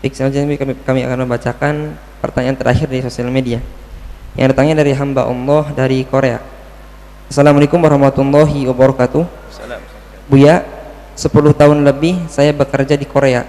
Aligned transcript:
Baik, 0.00 0.16
selanjutnya 0.16 0.56
kami, 0.56 0.72
kami 0.80 1.00
akan 1.04 1.28
membacakan 1.28 1.74
pertanyaan 2.24 2.56
terakhir 2.56 2.88
di 2.88 3.04
sosial 3.04 3.28
media 3.28 3.60
yang 4.32 4.48
datangnya 4.48 4.80
dari 4.80 4.96
hamba 4.96 5.28
Allah 5.28 5.76
dari 5.76 6.08
Korea. 6.08 6.40
Assalamualaikum 7.28 7.76
warahmatullahi 7.76 8.64
wabarakatuh. 8.64 9.28
Buya, 10.24 10.64
10 11.12 11.52
tahun 11.52 11.84
lebih 11.84 12.16
saya 12.32 12.48
bekerja 12.56 12.96
di 12.96 13.04
Korea. 13.04 13.44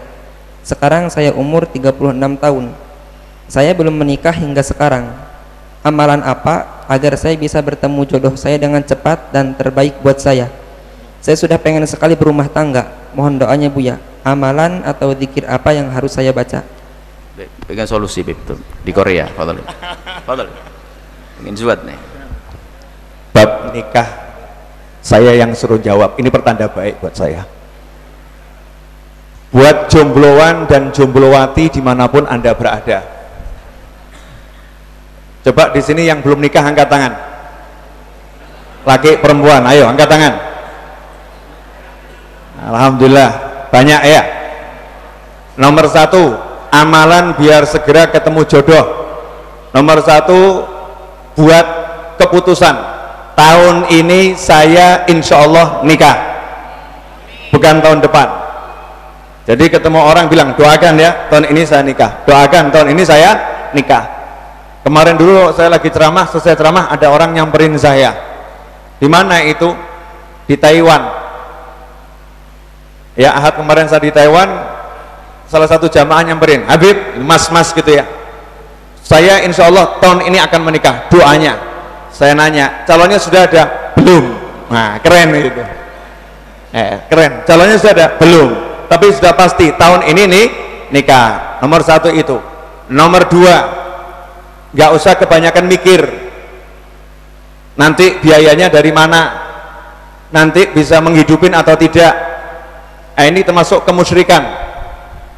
Sekarang 0.60 1.08
saya 1.08 1.32
umur 1.32 1.64
36 1.64 2.20
tahun. 2.20 2.76
Saya 3.48 3.72
belum 3.72 3.96
menikah 3.96 4.36
hingga 4.36 4.60
sekarang. 4.60 5.08
Amalan 5.88 6.20
apa 6.20 6.84
agar 6.92 7.16
saya 7.16 7.40
bisa 7.40 7.64
bertemu 7.64 8.04
jodoh 8.12 8.36
saya 8.36 8.60
dengan 8.60 8.84
cepat 8.84 9.32
dan 9.32 9.56
terbaik 9.56 10.04
buat 10.04 10.20
saya? 10.20 10.52
Saya 11.24 11.40
sudah 11.40 11.56
pengen 11.56 11.88
sekali 11.88 12.12
berumah 12.20 12.52
tangga. 12.52 12.92
Mohon 13.16 13.40
doanya 13.40 13.72
Buya 13.72 14.11
amalan 14.22 14.86
atau 14.86 15.14
zikir 15.18 15.46
apa 15.50 15.74
yang 15.74 15.90
harus 15.90 16.14
saya 16.14 16.30
baca? 16.34 16.62
Dengan 17.66 17.88
solusi 17.88 18.22
betul 18.22 18.60
di 18.86 18.92
Korea 18.92 19.26
fadal 19.34 19.64
fadal 20.28 20.52
ingin 21.42 21.56
zuat 21.58 21.82
nih. 21.88 21.98
Bab 23.32 23.72
nikah 23.74 24.08
saya 25.02 25.34
yang 25.34 25.56
suruh 25.58 25.82
jawab. 25.82 26.20
Ini 26.22 26.30
pertanda 26.30 26.70
baik 26.70 27.02
buat 27.02 27.16
saya. 27.18 27.48
Buat 29.52 29.92
jombloan 29.92 30.70
dan 30.70 30.94
jomblowati 30.94 31.68
di 31.74 31.82
mana 31.84 32.08
pun 32.08 32.24
anda 32.30 32.56
berada. 32.56 33.04
Coba 35.42 35.74
di 35.74 35.82
sini 35.82 36.06
yang 36.06 36.22
belum 36.22 36.40
nikah 36.40 36.62
angkat 36.62 36.88
tangan. 36.88 37.14
Laki 38.86 39.18
perempuan 39.18 39.66
ayo 39.74 39.90
angkat 39.90 40.08
tangan. 40.08 40.34
Alhamdulillah 42.62 43.51
banyak 43.72 44.02
ya. 44.04 44.22
Nomor 45.56 45.88
satu 45.88 46.36
amalan 46.70 47.34
biar 47.40 47.64
segera 47.64 48.12
ketemu 48.12 48.44
jodoh. 48.46 48.86
Nomor 49.72 50.04
satu 50.04 50.68
buat 51.40 51.66
keputusan. 52.20 52.76
Tahun 53.32 53.90
ini 53.90 54.36
saya 54.36 55.08
insya 55.08 55.48
Allah 55.48 55.82
nikah. 55.88 56.18
Bukan 57.56 57.80
tahun 57.80 58.04
depan. 58.04 58.28
Jadi 59.48 59.72
ketemu 59.72 60.00
orang 60.04 60.30
bilang 60.30 60.54
doakan 60.54 61.00
ya 61.00 61.32
tahun 61.32 61.50
ini 61.50 61.64
saya 61.64 61.82
nikah. 61.82 62.28
Doakan 62.28 62.70
tahun 62.70 62.94
ini 62.94 63.04
saya 63.08 63.32
nikah. 63.72 64.04
Kemarin 64.84 65.16
dulu 65.16 65.56
saya 65.56 65.72
lagi 65.72 65.88
ceramah 65.90 66.28
selesai 66.28 66.60
ceramah 66.60 66.92
ada 66.92 67.08
orang 67.08 67.32
nyamperin 67.32 67.74
saya. 67.80 68.14
Di 69.00 69.08
mana 69.08 69.42
itu? 69.42 69.72
Di 70.46 70.60
Taiwan 70.60 71.21
ya 73.16 73.36
ahad 73.36 73.60
kemarin 73.60 73.88
saya 73.92 74.02
di 74.04 74.12
Taiwan 74.12 74.48
salah 75.52 75.68
satu 75.68 75.92
jamaah 75.92 76.24
nyamperin 76.24 76.64
Habib 76.68 77.20
mas-mas 77.20 77.76
gitu 77.76 77.92
ya. 77.92 78.08
Saya 79.02 79.44
insya 79.44 79.68
Allah 79.68 80.00
tahun 80.00 80.24
ini 80.32 80.40
akan 80.40 80.62
menikah 80.64 81.12
doanya. 81.12 81.60
Saya 82.16 82.32
nanya 82.32 82.88
calonnya 82.88 83.20
sudah 83.20 83.44
ada? 83.44 83.92
Belum. 84.00 84.40
Nah 84.72 85.02
keren 85.04 85.36
gitu. 85.36 85.64
Eh, 86.72 86.96
keren. 87.12 87.44
Calonnya 87.44 87.76
sudah 87.76 87.94
ada? 87.98 88.08
Belum. 88.16 88.50
Tapi 88.88 89.12
sudah 89.12 89.36
pasti 89.36 89.76
tahun 89.76 90.08
ini 90.08 90.24
nih 90.32 90.46
nikah. 90.96 91.60
Nomor 91.60 91.84
satu 91.84 92.08
itu. 92.08 92.40
Nomor 92.88 93.28
dua 93.28 93.56
nggak 94.72 94.92
usah 94.96 95.20
kebanyakan 95.20 95.68
mikir. 95.68 96.02
Nanti 97.76 98.20
biayanya 98.24 98.72
dari 98.72 98.92
mana? 98.96 99.22
Nanti 100.32 100.72
bisa 100.72 101.04
menghidupin 101.04 101.52
atau 101.52 101.76
tidak 101.76 102.31
nah, 103.22 103.30
ini 103.30 103.46
termasuk 103.46 103.86
kemusyrikan. 103.86 104.42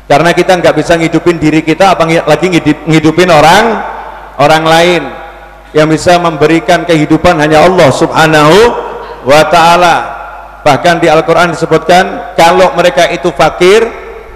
Karena 0.08 0.32
kita 0.32 0.56
nggak 0.56 0.76
bisa 0.80 0.96
ngidupin 0.96 1.36
diri 1.36 1.64
kita 1.64 1.96
apa 1.96 2.08
lagi 2.08 2.48
ngidupin 2.88 3.28
orang 3.28 3.84
orang 4.40 4.64
lain 4.64 5.04
yang 5.76 5.88
bisa 5.92 6.16
memberikan 6.20 6.88
kehidupan 6.88 7.40
hanya 7.40 7.68
Allah 7.68 7.92
subhanahu 7.92 8.56
wa 9.28 9.44
ta'ala. 9.48 9.96
Bahkan 10.64 11.04
di 11.04 11.12
Al-Quran 11.12 11.52
disebutkan 11.52 12.36
kalau 12.40 12.72
mereka 12.76 13.12
itu 13.12 13.32
fakir 13.36 13.84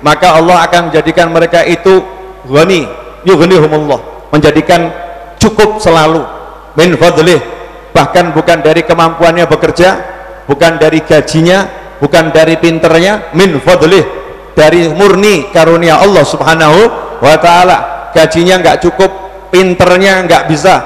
maka 0.03 0.35
Allah 0.35 0.67
akan 0.67 0.91
menjadikan 0.91 1.31
mereka 1.31 1.63
itu 1.63 2.03
ghani 2.47 2.83
yughnihumullah 3.23 4.31
menjadikan 4.31 4.91
cukup 5.39 5.79
selalu 5.79 6.23
min 6.75 6.95
fadlih. 6.99 7.39
Bahkan 7.95 8.35
bukan 8.35 8.59
dari 8.59 8.83
kemampuannya 8.83 9.47
bekerja 9.47 9.89
bukan 10.47 10.79
dari 10.79 11.03
gajinya 11.03 11.76
bukan 11.99 12.33
dari 12.33 12.57
pinternya 12.57 13.33
min 13.33 13.57
fadlih. 13.61 14.05
Dari 14.57 14.89
murni 14.89 15.53
karunia 15.53 16.01
Allah 16.01 16.25
subhanahu 16.25 16.79
wa 17.21 17.35
ta'ala. 17.37 18.09
Gajinya 18.09 18.57
nggak 18.57 18.77
cukup 18.81 19.11
pinternya 19.53 20.25
nggak 20.25 20.49
bisa. 20.49 20.81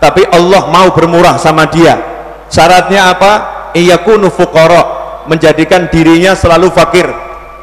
Tapi 0.00 0.24
Allah 0.32 0.64
mau 0.72 0.88
bermurah 0.96 1.36
sama 1.36 1.68
dia. 1.68 2.00
Syaratnya 2.48 3.12
apa? 3.12 3.32
Iyakunu 3.76 4.32
fuqara. 4.32 4.98
Menjadikan 5.28 5.92
dirinya 5.92 6.32
selalu 6.32 6.72
fakir. 6.72 7.04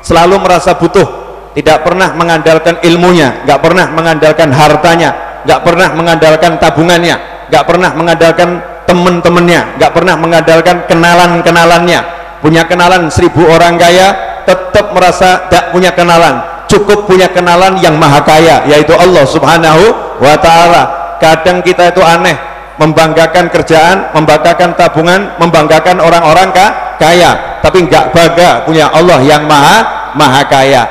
Selalu 0.05 0.37
merasa 0.37 0.77
butuh. 0.77 1.25
Tidak 1.57 1.81
pernah 1.81 2.13
mengandalkan 2.13 2.77
ilmunya. 2.85 3.41
Nggak 3.41 3.59
pernah 3.65 3.85
mengandalkan 3.89 4.53
hartanya. 4.53 5.41
Nggak 5.41 5.61
pernah 5.65 5.89
mengandalkan 5.97 6.51
tabungannya. 6.61 7.15
Nggak 7.49 7.63
pernah 7.65 7.89
mengandalkan 7.97 8.49
teman-temannya 8.87 9.75
nggak 9.75 9.91
pernah 9.91 10.15
mengandalkan 10.15 10.87
kenalan-kenalannya 10.87 11.99
punya 12.39 12.65
kenalan 12.65 13.09
seribu 13.09 13.45
orang 13.47 13.77
kaya 13.79 14.41
tetap 14.47 14.95
merasa 14.95 15.47
tidak 15.47 15.75
punya 15.75 15.91
kenalan. 15.91 16.39
Cukup 16.67 17.07
punya 17.07 17.31
kenalan 17.31 17.79
yang 17.79 17.95
maha 17.95 18.23
kaya 18.23 18.67
yaitu 18.67 18.91
Allah 18.95 19.23
subhanahu 19.23 19.83
wa 20.19 20.35
ta'ala. 20.39 20.83
Kadang 21.17 21.63
kita 21.63 21.91
itu 21.91 22.03
aneh 22.03 22.35
membanggakan 22.77 23.49
kerjaan 23.49 24.13
membanggakan 24.13 24.77
tabungan 24.77 25.35
membanggakan 25.39 25.99
orang-orang 25.99 26.51
kaya. 26.99 27.59
Tapi 27.63 27.87
nggak 27.87 28.15
bangga 28.15 28.63
punya 28.63 28.87
Allah 28.91 29.19
yang 29.23 29.43
maha 29.47 30.11
maha 30.15 30.43
kaya. 30.47 30.83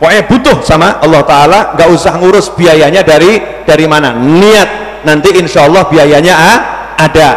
Pokoknya 0.00 0.24
butuh 0.24 0.56
sama 0.64 0.96
Allah 1.04 1.20
Ta'ala 1.28 1.60
nggak 1.76 1.88
usah 1.92 2.16
ngurus 2.16 2.56
biayanya 2.56 3.04
dari 3.04 3.36
dari 3.68 3.84
mana. 3.84 4.16
Niat 4.16 5.04
nanti 5.04 5.36
insya 5.36 5.68
Allah 5.68 5.84
biayanya 5.86 6.34
ah, 6.34 6.58
ada. 6.96 7.30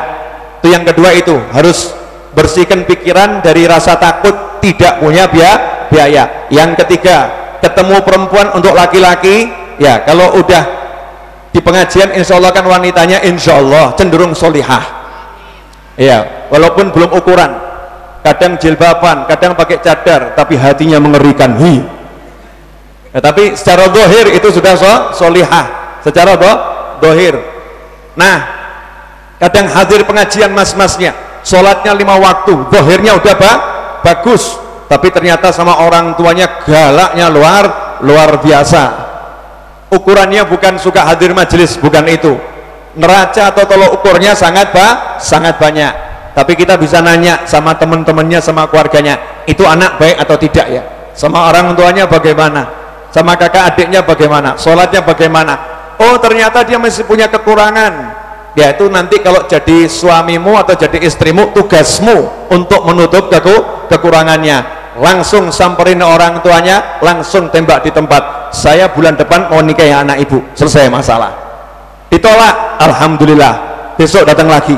Itu 0.64 0.72
yang 0.72 0.88
kedua 0.88 1.12
itu 1.12 1.36
harus 1.52 1.92
bersihkan 2.34 2.84
pikiran 2.84 3.40
dari 3.46 3.70
rasa 3.70 3.96
takut 3.98 4.60
tidak 4.60 5.00
punya 5.00 5.30
biaya, 5.30 5.88
biaya. 5.88 6.24
Yang 6.50 6.84
ketiga 6.86 7.30
ketemu 7.62 8.02
perempuan 8.04 8.52
untuk 8.58 8.74
laki-laki. 8.74 9.50
Ya 9.82 10.06
kalau 10.06 10.38
udah 10.38 10.64
di 11.50 11.58
pengajian 11.62 12.14
insya 12.14 12.38
Allah 12.38 12.54
kan 12.54 12.66
wanitanya 12.66 13.22
insya 13.26 13.58
Allah 13.58 13.94
cenderung 13.98 14.34
solihah. 14.38 14.84
Ya 15.98 16.50
walaupun 16.50 16.90
belum 16.90 17.14
ukuran. 17.14 17.52
Kadang 18.24 18.56
jilbaban 18.56 19.28
kadang 19.28 19.52
pakai 19.54 19.84
cadar 19.84 20.34
tapi 20.34 20.58
hatinya 20.58 20.98
mengerikan. 20.98 21.54
Hi. 21.60 21.84
Ya, 23.14 23.20
tapi 23.22 23.54
secara 23.54 23.94
dohir 23.94 24.26
itu 24.34 24.50
sudah 24.50 24.74
so, 24.74 24.94
solihah. 25.14 26.00
Secara 26.02 26.34
do, 26.40 26.52
dohir. 27.04 27.38
Nah 28.16 28.48
kadang 29.38 29.68
hadir 29.68 30.08
pengajian 30.08 30.56
mas-masnya 30.56 31.12
sholatnya 31.44 31.94
lima 31.94 32.18
waktu. 32.18 32.72
Dohirnya 32.72 33.20
udah 33.20 33.36
ba 33.38 33.52
bagus. 34.02 34.58
Tapi 34.88 35.12
ternyata 35.12 35.52
sama 35.52 35.84
orang 35.84 36.16
tuanya 36.16 36.64
galaknya 36.64 37.28
luar 37.30 37.66
luar 38.02 38.40
biasa. 38.42 38.84
Ukurannya 39.94 40.42
bukan 40.50 40.82
suka 40.82 41.06
hadir 41.06 41.36
majelis 41.36 41.78
bukan 41.78 42.08
itu. 42.10 42.34
Neraca 42.98 43.54
atau 43.54 43.66
tolok 43.66 44.02
ukurnya 44.02 44.34
sangat 44.34 44.74
ba 44.74 45.20
sangat 45.22 45.62
banyak. 45.62 45.94
Tapi 46.34 46.58
kita 46.58 46.82
bisa 46.82 46.98
nanya 46.98 47.46
sama 47.46 47.78
teman-temannya 47.78 48.42
sama 48.42 48.66
keluarganya 48.66 49.46
itu 49.46 49.62
anak 49.70 50.02
baik 50.02 50.18
atau 50.18 50.34
tidak 50.42 50.66
ya? 50.66 50.84
Sama 51.14 51.54
orang 51.54 51.78
tuanya 51.78 52.10
bagaimana? 52.10 52.66
Sama 53.14 53.38
kakak 53.38 53.78
adiknya 53.78 54.02
bagaimana? 54.02 54.58
Sholatnya 54.58 55.06
bagaimana? 55.06 55.54
Oh 56.02 56.18
ternyata 56.18 56.66
dia 56.66 56.82
masih 56.82 57.06
punya 57.06 57.30
kekurangan 57.30 58.23
yaitu 58.54 58.86
nanti 58.90 59.18
kalau 59.22 59.46
jadi 59.50 59.90
suamimu 59.90 60.54
atau 60.62 60.78
jadi 60.78 61.02
istrimu 61.02 61.54
tugasmu 61.58 62.50
untuk 62.54 62.86
menutup 62.86 63.30
keku, 63.30 63.90
kekurangannya. 63.90 64.86
Langsung 64.94 65.50
samperin 65.50 66.06
orang 66.06 66.46
tuanya 66.46 67.02
langsung 67.02 67.50
tembak 67.50 67.82
di 67.82 67.90
tempat. 67.90 68.54
Saya 68.54 68.94
bulan 68.94 69.18
depan 69.18 69.50
mau 69.50 69.58
nikahi 69.58 69.90
anak 69.90 70.22
ibu. 70.22 70.38
Selesai 70.54 70.86
masalah. 70.94 71.34
Ditolak 72.14 72.78
Alhamdulillah. 72.78 73.54
Besok 73.98 74.30
datang 74.30 74.54
lagi. 74.54 74.78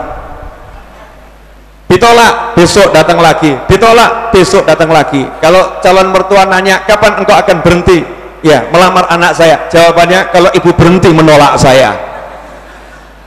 Ditolak 1.92 2.56
besok 2.56 2.95
datang 2.95 3.19
lagi. 3.19 3.60
Ditolak 3.68 4.31
besok 4.31 4.63
datang 4.63 4.88
lagi. 4.88 5.28
Kalau 5.44 5.83
calon 5.83 6.16
mertua 6.16 6.48
nanya 6.48 6.88
kapan 6.88 7.19
engkau 7.19 7.36
akan 7.36 7.60
berhenti? 7.60 8.00
Ya 8.39 8.71
melamar 8.71 9.12
anak 9.12 9.36
saya. 9.36 9.68
Jawabannya 9.68 10.31
kalau 10.31 10.48
ibu 10.56 10.71
berhenti 10.71 11.12
menolak 11.12 11.60
saya 11.60 12.14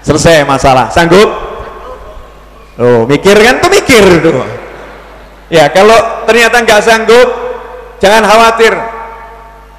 selesai 0.09 0.49
masalah. 0.49 0.89
Sanggup? 0.89 1.29
Oh 2.81 3.05
mikir 3.05 3.37
kan 3.37 3.61
tuh 3.61 3.69
mikir. 3.69 4.25
Tuh 4.25 4.41
ya 5.53 5.69
kalau 5.69 6.25
ternyata 6.25 6.65
nggak 6.65 6.81
sanggup 6.81 7.29
jangan 8.01 8.25
khawatir. 8.25 8.73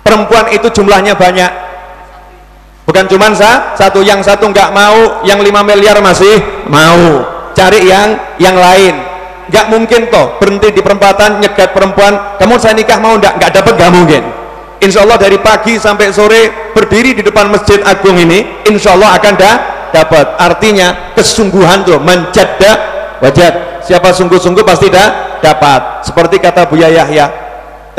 Perempuan 0.05 0.53
itu 0.53 0.69
jumlahnya 0.69 1.17
banyak. 1.17 1.51
Bukan 2.85 3.05
cuma 3.05 3.29
sa, 3.37 3.77
satu. 3.77 4.01
Yang 4.01 4.25
satu 4.25 4.49
nggak 4.49 4.73
mau 4.73 5.21
yang 5.21 5.37
5 5.37 5.49
miliar 5.61 5.97
masih 6.01 6.65
mau. 6.65 7.25
Cari 7.53 7.85
yang 7.85 8.17
yang 8.41 8.57
lain. 8.57 8.97
Nggak 9.49 9.65
mungkin 9.69 10.01
toh 10.09 10.37
berhenti 10.41 10.73
di 10.73 10.81
perempatan 10.81 11.41
nyegat 11.41 11.73
perempuan. 11.73 12.37
Kamu 12.41 12.57
saya 12.57 12.73
nikah 12.73 12.97
mau 12.97 13.17
nggak? 13.17 13.37
Nggak 13.37 13.51
dapat 13.61 13.73
nggak 13.77 13.93
mungkin. 13.93 14.23
Insya 14.79 15.03
Allah 15.03 15.19
dari 15.19 15.37
pagi 15.37 15.75
sampai 15.75 16.09
sore 16.09 16.71
berdiri 16.71 17.11
di 17.11 17.19
depan 17.19 17.51
masjid 17.51 17.83
agung 17.83 18.15
ini 18.15 18.63
Insya 18.63 18.95
Allah 18.95 19.11
akan 19.19 19.33
dah 19.35 19.55
dapat 19.91 20.37
artinya 20.37 21.13
kesungguhan 21.13 21.85
tuh 21.85 22.01
menjadak 22.01 22.77
wajah 23.19 23.81
siapa 23.83 24.13
sungguh-sungguh 24.13 24.63
pasti 24.63 24.87
dah 24.89 25.39
dapat 25.43 26.05
seperti 26.05 26.39
kata 26.39 26.67
Buya 26.67 26.89
Yahya 26.91 27.49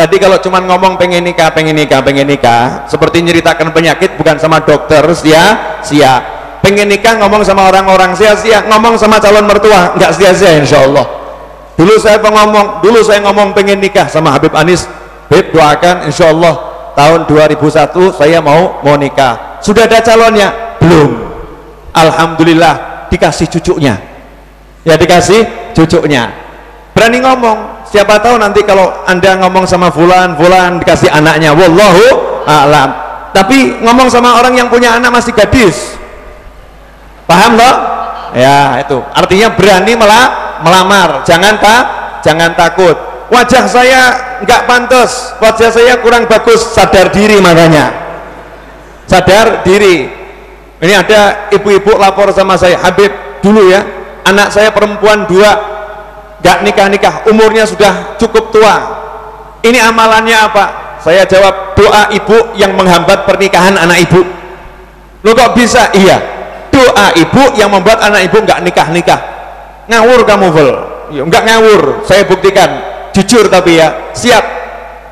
Tadi 0.00 0.16
kalau 0.16 0.40
cuma 0.40 0.64
ngomong 0.64 0.96
pengen 0.96 1.20
nikah, 1.20 1.52
pengen 1.52 1.76
nikah, 1.76 2.00
pengen 2.00 2.24
nikah, 2.24 2.88
seperti 2.88 3.20
nyeritakan 3.20 3.68
penyakit 3.68 4.16
bukan 4.16 4.40
sama 4.40 4.64
dokter, 4.64 5.04
sia, 5.12 5.76
sia. 5.84 6.24
Pengen 6.64 6.88
nikah 6.88 7.20
ngomong 7.20 7.44
sama 7.44 7.68
orang-orang 7.68 8.16
sia-sia, 8.16 8.64
ngomong 8.64 8.96
sama 8.96 9.20
calon 9.20 9.44
mertua, 9.44 9.92
nggak 10.00 10.12
sia-sia 10.16 10.56
insya 10.56 10.88
Allah. 10.88 11.04
Dulu 11.76 12.00
saya 12.00 12.16
ngomong, 12.16 12.80
dulu 12.80 13.04
saya 13.04 13.20
ngomong 13.28 13.52
pengen 13.52 13.76
nikah 13.76 14.08
sama 14.08 14.32
Habib 14.32 14.56
Anis, 14.56 14.88
Habib 15.28 15.52
doakan 15.52 16.08
insya 16.08 16.32
Allah 16.32 16.54
tahun 16.96 17.28
2001 17.28 18.16
saya 18.16 18.38
mau 18.40 18.80
mau 18.80 18.96
nikah. 18.96 19.60
Sudah 19.60 19.84
ada 19.84 20.00
calonnya? 20.00 20.80
Belum. 20.80 21.29
Alhamdulillah 21.94 23.06
dikasih 23.10 23.50
cucunya. 23.50 23.98
Ya 24.86 24.94
dikasih 24.96 25.72
cucunya. 25.76 26.30
Berani 26.96 27.22
ngomong, 27.22 27.86
siapa 27.86 28.18
tahu 28.18 28.38
nanti 28.38 28.62
kalau 28.66 28.90
anda 29.06 29.38
ngomong 29.38 29.66
sama 29.66 29.92
fulan 29.92 30.34
fulan 30.34 30.80
dikasih 30.82 31.10
anaknya. 31.10 31.54
Wallahu 31.54 32.04
a'lam. 32.46 32.90
Tapi 33.30 33.78
ngomong 33.82 34.10
sama 34.10 34.42
orang 34.42 34.58
yang 34.58 34.66
punya 34.66 34.98
anak 34.98 35.14
masih 35.14 35.30
gadis. 35.30 35.94
Paham 37.30 37.54
loh 37.54 37.74
ya 38.34 38.82
itu. 38.82 38.98
Artinya 39.14 39.54
berani 39.54 39.94
melak 39.94 40.28
melamar. 40.66 41.22
Jangan 41.22 41.54
tak 41.62 41.82
jangan 42.26 42.50
takut. 42.58 42.96
Wajah 43.30 43.64
saya 43.70 44.02
nggak 44.42 44.66
pantas. 44.66 45.38
Wajah 45.38 45.70
saya 45.70 46.02
kurang 46.02 46.26
bagus. 46.26 46.74
Sadar 46.74 47.14
diri 47.14 47.38
makanya. 47.38 47.94
Sadar 49.06 49.62
diri 49.62 50.19
ini 50.80 50.96
ada 50.96 51.52
ibu-ibu 51.52 51.96
lapor 52.00 52.32
sama 52.32 52.56
saya 52.56 52.80
Habib 52.80 53.12
dulu 53.44 53.68
ya 53.68 53.84
anak 54.24 54.48
saya 54.48 54.72
perempuan 54.72 55.28
dua 55.28 55.80
gak 56.40 56.64
nikah-nikah 56.64 57.28
umurnya 57.28 57.68
sudah 57.68 58.16
cukup 58.16 58.52
tua. 58.52 58.76
Ini 59.60 59.76
amalannya 59.76 60.36
apa? 60.40 60.64
Saya 61.04 61.28
jawab 61.28 61.76
doa 61.76 62.08
ibu 62.12 62.56
yang 62.56 62.72
menghambat 62.76 63.28
pernikahan 63.28 63.76
anak 63.76 64.08
ibu. 64.08 64.24
Lo 65.20 65.36
kok 65.36 65.52
bisa? 65.52 65.92
Iya. 65.92 66.16
Doa 66.72 67.12
ibu 67.12 67.60
yang 67.60 67.68
membuat 67.68 68.00
anak 68.00 68.24
ibu 68.32 68.40
gak 68.40 68.64
nikah-nikah. 68.64 69.20
Ngawur 69.84 70.24
kamu 70.24 70.48
full 70.54 70.70
ya, 71.10 71.26
nggak 71.26 71.42
ngawur 71.44 71.82
saya 72.08 72.24
buktikan. 72.24 72.70
Jujur 73.12 73.50
tapi 73.52 73.76
ya 73.76 74.14
siap. 74.16 74.44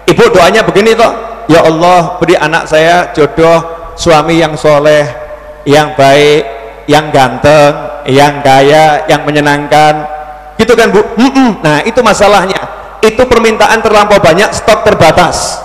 Ibu 0.09 0.33
doanya 0.33 0.65
begini 0.65 0.97
toh 0.97 1.13
ya 1.51 1.61
Allah 1.61 2.17
beri 2.17 2.39
anak 2.41 2.65
saya 2.65 3.13
jodoh 3.13 3.93
suami 3.99 4.41
yang 4.41 4.57
soleh 4.57 5.28
yang 5.69 5.93
baik 5.93 6.43
yang 6.89 7.13
ganteng 7.13 8.01
yang 8.09 8.41
kaya 8.41 9.05
yang 9.05 9.29
menyenangkan. 9.29 10.09
Gitu 10.57 10.73
kan 10.73 10.89
bu? 10.91 11.05
Mm 11.21 11.31
-mm. 11.31 11.49
nah 11.61 11.79
itu 11.85 12.01
masalahnya. 12.01 12.59
Itu 13.05 13.29
permintaan 13.29 13.79
terlampau 13.85 14.19
banyak 14.19 14.51
stok 14.57 14.83
terbatas. 14.83 15.61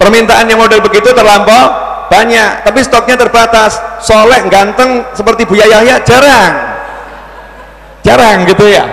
Permintaan 0.00 0.46
yang 0.48 0.62
model 0.62 0.80
begitu 0.80 1.10
terlampau 1.12 1.84
banyak 2.06 2.62
tapi 2.62 2.80
stoknya 2.86 3.18
terbatas. 3.18 3.76
Soleh 4.00 4.46
ganteng 4.46 5.02
seperti 5.12 5.44
Bu 5.44 5.58
Yahya 5.58 6.00
jarang. 6.06 6.54
Jarang 8.06 8.46
gitu 8.46 8.70
ya. 8.70 8.86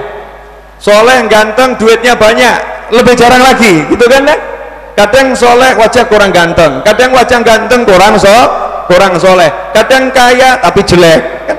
Soleh 0.82 1.22
ganteng 1.30 1.78
duitnya 1.78 2.18
banyak. 2.18 2.74
Lebih 2.92 3.14
jarang 3.16 3.40
lagi 3.40 3.88
gitu 3.88 4.06
kan 4.10 4.26
ya 4.28 4.38
kadang 4.94 5.34
soleh 5.34 5.74
wajah 5.74 6.06
kurang 6.06 6.30
ganteng 6.30 6.86
kadang 6.86 7.10
wajah 7.18 7.42
ganteng 7.42 7.82
kurang 7.82 8.14
so 8.14 8.30
kurang 8.90 9.18
soleh. 9.20 9.50
Kadang 9.72 10.10
kaya 10.14 10.60
tapi 10.60 10.82
jelek. 10.86 11.22
Kan? 11.48 11.58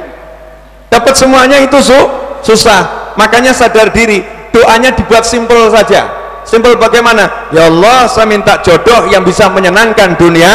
Dapat 0.90 1.14
semuanya 1.18 1.58
itu 1.58 1.78
su 1.82 1.96
susah. 2.44 3.14
Makanya 3.18 3.54
sadar 3.54 3.90
diri. 3.90 4.22
Doanya 4.54 4.94
dibuat 4.94 5.26
simpel 5.26 5.66
saja. 5.74 6.06
Simpel 6.46 6.78
bagaimana? 6.78 7.50
Ya 7.50 7.66
Allah 7.66 8.06
saya 8.06 8.28
minta 8.28 8.60
jodoh 8.62 9.10
yang 9.10 9.26
bisa 9.26 9.50
menyenangkan 9.50 10.14
dunia 10.14 10.52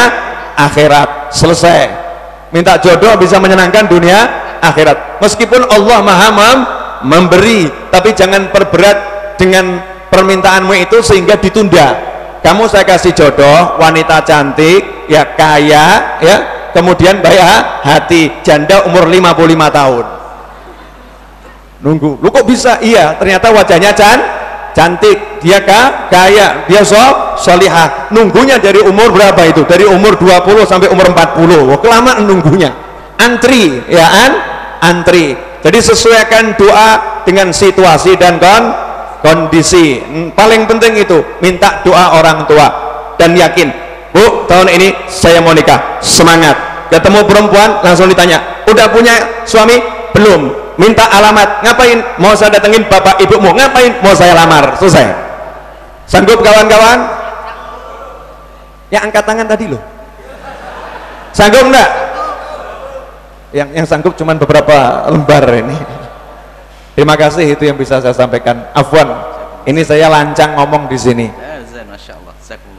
akhirat. 0.56 1.36
Selesai. 1.36 1.92
Minta 2.56 2.80
jodoh 2.80 3.20
bisa 3.20 3.38
menyenangkan 3.38 3.86
dunia 3.92 4.20
akhirat. 4.64 5.20
Meskipun 5.20 5.68
Allah 5.68 6.00
maha 6.00 6.30
memberi 7.04 7.68
tapi 7.92 8.12
jangan 8.16 8.52
perberat 8.52 8.98
dengan 9.40 9.80
permintaanmu 10.12 10.74
itu 10.76 11.00
sehingga 11.00 11.40
ditunda. 11.40 12.10
Kamu 12.40 12.72
saya 12.72 12.88
kasih 12.88 13.12
jodoh 13.12 13.76
wanita 13.84 14.24
cantik 14.24 15.12
ya 15.12 15.36
kaya 15.36 16.18
ya 16.24 16.38
kemudian 16.72 17.22
baik 17.24 17.42
hati 17.84 18.32
janda 18.46 18.86
umur 18.86 19.08
55 19.08 19.70
tahun. 19.70 20.06
Nunggu. 21.80 22.20
Lu 22.20 22.28
kok 22.28 22.44
bisa? 22.44 22.80
Iya 22.84 23.16
ternyata 23.16 23.52
wajahnya 23.56 23.92
can 23.96 24.20
cantik. 24.76 25.40
Dia 25.40 25.64
kah 25.64 26.12
kaya 26.12 26.68
dia 26.68 26.84
so 26.84 27.00
solihah. 27.40 28.12
Nunggunya 28.12 28.60
dari 28.60 28.84
umur 28.84 29.16
berapa 29.16 29.40
itu? 29.48 29.64
Dari 29.64 29.88
umur 29.88 30.20
20 30.20 30.68
sampai 30.68 30.92
umur 30.92 31.08
40 31.16 31.72
Wah, 31.72 31.80
kelamaan 31.80 32.28
nunggunya. 32.28 32.72
Antri 33.16 33.80
ya 33.88 34.08
an 34.08 34.32
antri. 34.84 35.36
Jadi 35.60 35.80
sesuaikan 35.80 36.56
doa 36.56 37.24
dengan 37.24 37.52
situasi 37.52 38.16
dan 38.20 38.40
kon 38.40 38.64
kondisi. 39.24 40.00
Hmm, 40.00 40.32
paling 40.36 40.68
penting 40.68 41.00
itu 41.00 41.20
minta 41.40 41.80
doa 41.84 42.20
orang 42.20 42.44
tua. 42.44 42.68
Dan 43.20 43.36
yakin 43.36 43.89
bu 44.14 44.46
tahun 44.50 44.68
ini 44.74 44.88
saya 45.10 45.40
mau 45.40 45.54
nikah. 45.54 46.02
Semangat. 46.02 46.56
Ketemu 46.90 47.22
perempuan 47.30 47.86
langsung 47.86 48.10
ditanya 48.10 48.66
udah 48.66 48.90
punya 48.90 49.46
suami? 49.46 49.78
Belum. 50.14 50.50
Minta 50.80 51.06
alamat. 51.06 51.62
Ngapain? 51.62 52.00
Mau 52.18 52.34
saya 52.34 52.58
datengin 52.58 52.88
bapak 52.90 53.22
ibumu. 53.22 53.54
Ngapain? 53.54 54.02
Mau 54.02 54.16
saya 54.18 54.34
lamar. 54.34 54.74
Selesai. 54.80 55.06
Sanggup 56.10 56.42
kawan-kawan? 56.42 57.00
Ya 58.90 59.06
angkat 59.06 59.22
tangan 59.22 59.46
tadi 59.46 59.70
loh. 59.70 59.82
Sanggup 61.30 61.70
enggak? 61.70 61.90
Yang 63.54 63.70
yang 63.78 63.86
sanggup 63.86 64.14
cuma 64.18 64.34
beberapa 64.34 65.06
lembar 65.14 65.46
ini. 65.54 65.78
Terima 66.98 67.14
kasih 67.14 67.54
itu 67.54 67.70
yang 67.70 67.78
bisa 67.78 68.02
saya 68.02 68.18
sampaikan. 68.18 68.66
Afwan 68.74 69.14
ini 69.70 69.86
saya 69.86 70.10
lancang 70.10 70.58
ngomong 70.58 70.90
di 70.90 70.98
sini 70.98 71.28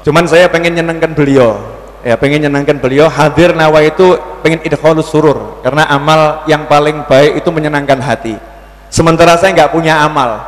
cuman 0.04 0.25
saya 0.28 0.49
pengen 0.49 0.76
nyenengkan 0.76 1.12
beliau. 1.12 1.80
Ya 2.00 2.16
pengen 2.16 2.49
nyenangkan 2.49 2.80
beliau. 2.80 3.12
Hadir 3.12 3.52
nawa 3.52 3.85
itu 3.85 4.16
pengen 4.40 4.64
idkhalus 4.64 5.12
surur. 5.12 5.61
Karena 5.61 5.85
amal 5.92 6.45
yang 6.49 6.64
paling 6.64 7.04
baik 7.04 7.45
itu 7.45 7.49
menyenangkan 7.52 8.00
hati. 8.00 8.40
Sementara 8.88 9.37
saya 9.37 9.52
nggak 9.52 9.73
punya 9.73 10.00
amal. 10.00 10.40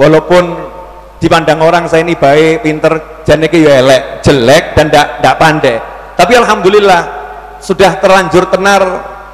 Walaupun 0.00 0.72
dipandang 1.20 1.60
orang 1.60 1.86
saya 1.86 2.02
ini 2.02 2.16
baik 2.16 2.64
pinter 2.66 3.22
ya 3.28 3.72
elek 3.78 4.24
jelek 4.24 4.64
dan 4.74 4.88
tidak 4.88 5.34
pandai. 5.36 5.76
Tapi 6.16 6.32
alhamdulillah 6.40 7.02
sudah 7.60 8.00
terlanjur 8.00 8.48
tenar 8.50 8.82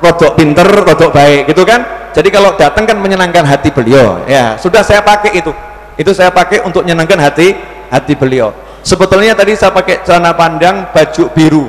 rodok 0.02 0.34
pinter 0.34 0.66
rodok 0.66 1.14
baik 1.14 1.54
gitu 1.54 1.62
kan? 1.62 2.10
Jadi 2.12 2.28
kalau 2.34 2.58
datang 2.58 2.82
kan 2.82 2.98
menyenangkan 2.98 3.46
hati 3.46 3.70
beliau. 3.70 4.26
Ya 4.26 4.58
sudah 4.58 4.82
saya 4.82 5.00
pakai 5.06 5.38
itu. 5.38 5.54
Itu 5.94 6.10
saya 6.10 6.34
pakai 6.34 6.66
untuk 6.66 6.82
menyenangkan 6.82 7.18
hati 7.22 7.54
hati 7.88 8.18
beliau 8.18 8.67
sebetulnya 8.82 9.34
tadi 9.34 9.54
saya 9.54 9.74
pakai 9.74 10.02
celana 10.02 10.34
panjang 10.34 10.90
baju 10.90 11.24
biru. 11.32 11.64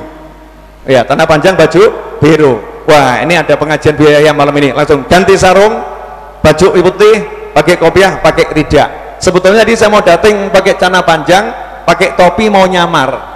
Ya 0.84 1.06
celana 1.06 1.24
panjang 1.26 1.54
baju 1.54 1.82
biru. 2.18 2.54
Wah 2.88 3.22
ini 3.22 3.38
ada 3.38 3.54
pengajian 3.54 3.94
biaya 3.94 4.30
malam 4.34 4.54
ini. 4.58 4.74
Langsung 4.74 5.06
ganti 5.06 5.38
sarung 5.38 5.80
baju 6.40 6.66
putih 6.80 7.16
pakai 7.52 7.76
kopiah 7.76 8.16
pakai 8.22 8.48
rida 8.56 9.16
sebetulnya 9.20 9.62
tadi 9.66 9.76
saya 9.76 9.90
mau 9.92 10.00
datang 10.00 10.48
pakai 10.48 10.72
celana 10.80 11.04
panjang 11.04 11.44
pakai 11.84 12.16
topi 12.16 12.48
mau 12.48 12.64
nyamar. 12.64 13.30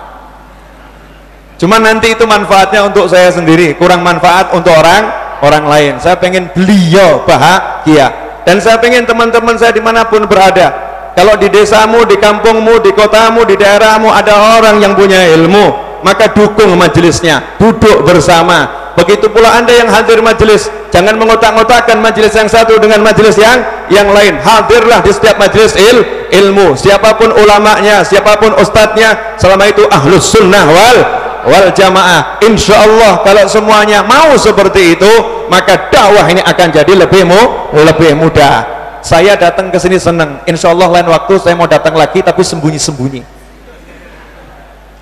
Cuman 1.54 1.81
nanti 1.87 2.12
itu 2.12 2.26
manfaatnya 2.26 2.83
untuk 2.83 3.07
saya 3.07 3.31
sendiri. 3.31 3.78
Kurang 3.78 4.02
manfaat 4.02 4.50
untuk 4.50 4.75
orang 4.75 5.07
orang 5.38 5.64
lain. 5.71 5.93
Saya 6.02 6.19
pengen 6.19 6.50
beliau 6.50 7.23
bahagia. 7.23 8.11
Dan 8.45 8.61
saya 8.61 8.76
pengen 8.76 9.07
teman-teman 9.09 9.57
saya 9.57 9.73
di 9.73 9.81
mana 9.81 10.04
pun 10.04 10.26
berada 10.28 10.84
kalau 11.14 11.38
di 11.38 11.47
desamu, 11.47 12.02
di 12.02 12.18
kampungmu, 12.18 12.83
di 12.83 12.90
kotamu, 12.90 13.47
di 13.47 13.54
daerahmu 13.54 14.11
ada 14.11 14.59
orang 14.59 14.83
yang 14.83 14.99
punya 14.99 15.30
ilmu, 15.38 15.71
maka 16.02 16.35
dukung 16.35 16.75
majelisnya, 16.75 17.54
duduk 17.62 18.02
bersama. 18.02 18.83
Begitu 18.99 19.30
pula 19.30 19.54
anda 19.59 19.75
yang 19.75 19.90
hadir 19.90 20.23
majelis, 20.23 20.71
jangan 20.90 21.14
mengotak-ngotakkan 21.18 21.99
majelis 22.02 22.35
yang 22.35 22.50
satu 22.50 22.78
dengan 22.83 23.02
majelis 23.02 23.38
yang 23.38 23.62
yang 23.90 24.11
lain. 24.11 24.38
Hadirlah 24.42 25.02
di 25.06 25.11
setiap 25.14 25.38
majelis 25.38 25.75
il, 25.78 26.02
ilmu. 26.30 26.75
Siapa 26.75 27.14
pun 27.18 27.30
ulamanya 27.30 28.02
siapa 28.02 28.38
pun 28.38 28.54
ustadznya 28.59 29.38
selama 29.38 29.71
itu 29.71 29.87
ahlus 29.90 30.35
sunnah 30.35 30.66
wal 30.66 30.99
wal 31.47 31.68
jamaah. 31.75 32.42
Insya 32.42 32.87
Allah 32.87 33.23
kalau 33.26 33.47
semuanya 33.50 34.02
mau 34.06 34.35
seperti 34.38 34.99
itu 34.99 35.12
maka 35.50 35.90
dakwah 35.90 36.26
ini 36.30 36.42
akan 36.42 36.68
jadi 36.71 36.92
lebih 36.94 37.23
mu, 37.26 37.42
lebih 37.75 38.14
mudah 38.14 38.74
saya 39.04 39.37
datang 39.37 39.68
ke 39.68 39.76
sini 39.76 40.00
senang 40.00 40.40
insya 40.49 40.73
Allah 40.73 40.88
lain 40.88 41.12
waktu 41.12 41.37
saya 41.37 41.52
mau 41.52 41.68
datang 41.68 41.92
lagi 41.92 42.25
tapi 42.25 42.40
sembunyi-sembunyi. 42.40 43.20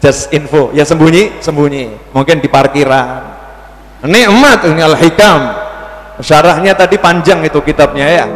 Just 0.03 0.35
info. 0.35 0.75
Ya 0.75 0.83
sembunyi 0.83 1.39
sembunyi. 1.39 2.11
Mungkin 2.11 2.43
di 2.43 2.51
parkiran. 2.51 3.23
Nikmat 4.03 4.67
ini 4.67 4.83
al-hikam. 4.83 5.41
Syarahnya 6.19 6.75
tadi 6.75 6.99
panjang 6.99 7.47
itu 7.47 7.63
kitabnya 7.63 8.11
ya 8.11 8.27